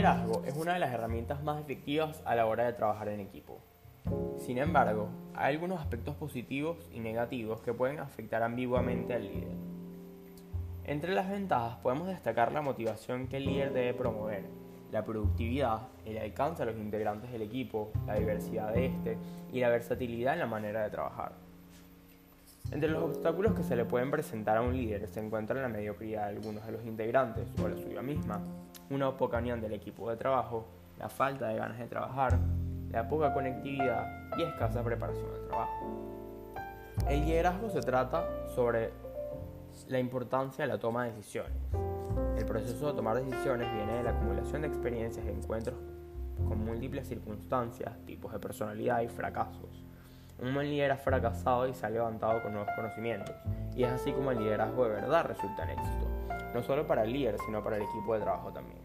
[0.00, 3.60] liderazgo es una de las herramientas más efectivas a la hora de trabajar en equipo.
[4.38, 9.52] Sin embargo, hay algunos aspectos positivos y negativos que pueden afectar ambiguamente al líder.
[10.84, 14.44] Entre las ventajas podemos destacar la motivación que el líder debe promover,
[14.90, 19.18] la productividad, el alcance a los integrantes del equipo, la diversidad de este
[19.52, 21.49] y la versatilidad en la manera de trabajar.
[22.72, 26.28] Entre los obstáculos que se le pueden presentar a un líder se encuentra la mediocridad
[26.28, 28.40] de algunos de los integrantes o la suya misma,
[28.90, 30.66] una poca unión del equipo de trabajo,
[30.96, 32.38] la falta de ganas de trabajar,
[32.92, 34.06] la poca conectividad
[34.38, 36.10] y escasa preparación del trabajo.
[37.08, 38.92] El liderazgo se trata sobre
[39.88, 41.52] la importancia de la toma de decisiones.
[42.38, 45.76] El proceso de tomar decisiones viene de la acumulación de experiencias y encuentros
[46.46, 49.89] con múltiples circunstancias, tipos de personalidad y fracasos.
[50.42, 53.34] Un buen líder ha fracasado y se ha levantado con nuevos conocimientos,
[53.74, 56.06] y es así como el liderazgo de verdad resulta en éxito,
[56.54, 58.80] no solo para el líder, sino para el equipo de trabajo también.